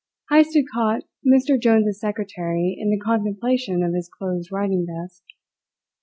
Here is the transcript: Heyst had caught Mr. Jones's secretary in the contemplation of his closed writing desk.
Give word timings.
Heyst 0.31 0.55
had 0.55 0.63
caught 0.73 1.03
Mr. 1.23 1.61
Jones's 1.61 1.99
secretary 1.99 2.75
in 2.75 2.89
the 2.89 2.97
contemplation 2.97 3.83
of 3.83 3.93
his 3.93 4.09
closed 4.09 4.51
writing 4.51 4.83
desk. 4.87 5.21